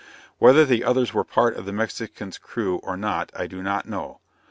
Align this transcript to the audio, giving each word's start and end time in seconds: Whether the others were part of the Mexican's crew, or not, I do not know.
Whether 0.39 0.65
the 0.65 0.83
others 0.83 1.13
were 1.13 1.23
part 1.23 1.55
of 1.55 1.67
the 1.67 1.71
Mexican's 1.71 2.39
crew, 2.39 2.77
or 2.77 2.97
not, 2.97 3.31
I 3.35 3.45
do 3.45 3.61
not 3.61 3.87
know. 3.87 4.19